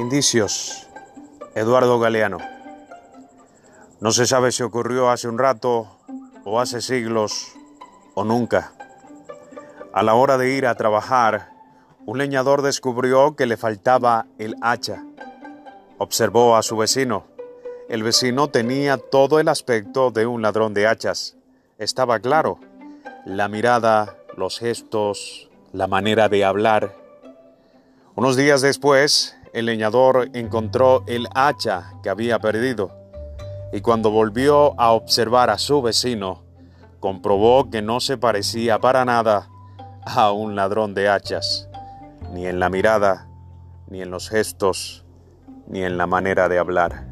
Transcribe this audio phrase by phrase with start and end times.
[0.00, 0.88] Indicios.
[1.54, 2.38] Eduardo Galeano.
[4.00, 5.98] No se sabe si ocurrió hace un rato
[6.42, 7.52] o hace siglos
[8.14, 8.72] o nunca.
[9.92, 11.50] A la hora de ir a trabajar,
[12.06, 15.04] un leñador descubrió que le faltaba el hacha.
[15.98, 17.26] Observó a su vecino.
[17.90, 21.36] El vecino tenía todo el aspecto de un ladrón de hachas.
[21.76, 22.58] Estaba claro.
[23.26, 26.96] La mirada, los gestos, la manera de hablar.
[28.14, 33.00] Unos días después, el leñador encontró el hacha que había perdido
[33.72, 36.42] y cuando volvió a observar a su vecino,
[36.98, 39.48] comprobó que no se parecía para nada
[40.04, 41.68] a un ladrón de hachas,
[42.32, 43.28] ni en la mirada,
[43.88, 45.04] ni en los gestos,
[45.68, 47.06] ni en la manera de hablar.